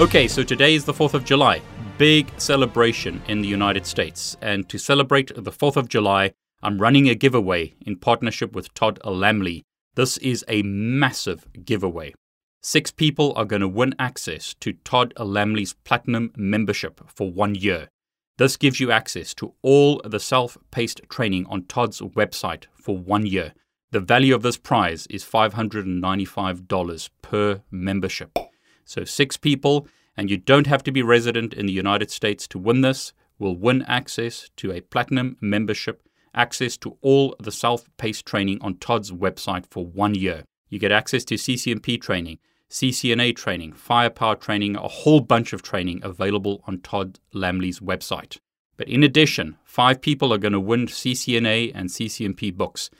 [0.00, 1.60] Okay, so today is the 4th of July.
[1.98, 4.34] Big celebration in the United States.
[4.40, 6.32] And to celebrate the 4th of July,
[6.62, 9.60] I'm running a giveaway in partnership with Todd Lammle.
[9.96, 12.14] This is a massive giveaway.
[12.62, 17.90] Six people are going to win access to Todd Lammle's Platinum membership for one year.
[18.38, 23.26] This gives you access to all the self paced training on Todd's website for one
[23.26, 23.52] year.
[23.90, 28.39] The value of this prize is $595 per membership.
[28.90, 32.58] So, six people, and you don't have to be resident in the United States to
[32.58, 36.02] win this, will win access to a platinum membership,
[36.34, 40.42] access to all the self paced training on Todd's website for one year.
[40.68, 46.00] You get access to CCNP training, CCNA training, firepower training, a whole bunch of training
[46.02, 48.38] available on Todd Lammle's website.
[48.76, 52.90] But in addition, five people are going to win CCNA and CCNP books.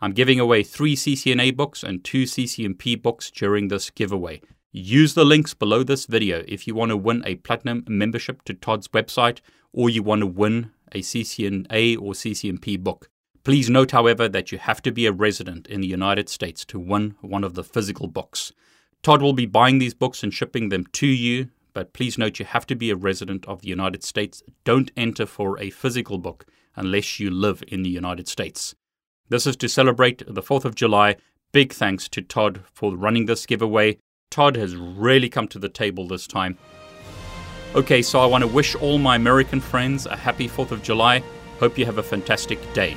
[0.00, 4.42] I'm giving away three CCNA books and two CCNP books during this giveaway.
[4.78, 8.52] Use the links below this video if you want to win a platinum membership to
[8.52, 9.40] Todd's website
[9.72, 13.08] or you want to win a CCNA or CCNP book.
[13.42, 16.78] Please note, however, that you have to be a resident in the United States to
[16.78, 18.52] win one of the physical books.
[19.02, 22.44] Todd will be buying these books and shipping them to you, but please note you
[22.44, 24.42] have to be a resident of the United States.
[24.64, 28.74] Don't enter for a physical book unless you live in the United States.
[29.30, 31.16] This is to celebrate the 4th of July.
[31.50, 33.96] Big thanks to Todd for running this giveaway.
[34.30, 36.58] Todd has really come to the table this time.
[37.74, 41.22] Okay, so I want to wish all my American friends a happy 4th of July.
[41.58, 42.96] Hope you have a fantastic day.